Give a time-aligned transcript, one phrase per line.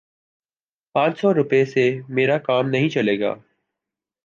[0.95, 3.33] پانچ سو روپے سے میرا کام نہیں چلے گا